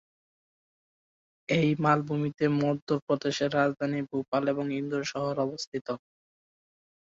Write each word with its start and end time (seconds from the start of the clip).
এই 1.49 1.69
মালভূমিতে 1.79 2.45
মধ্য 2.61 2.87
প্রদেশের 3.05 3.49
রাজধানী 3.59 3.99
ভোপাল 4.09 4.43
এবং 4.53 4.65
ইন্দোর 4.79 5.03
শহর 5.11 5.35
অবস্থিত। 5.45 5.87